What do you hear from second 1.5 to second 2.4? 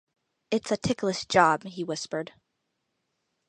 he whispered.